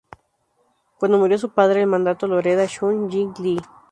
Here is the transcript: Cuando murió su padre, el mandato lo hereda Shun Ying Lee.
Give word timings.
Cuando 0.97 1.19
murió 1.19 1.37
su 1.37 1.51
padre, 1.51 1.81
el 1.81 1.85
mandato 1.85 2.25
lo 2.25 2.39
hereda 2.39 2.65
Shun 2.65 3.07
Ying 3.11 3.35
Lee. 3.39 3.61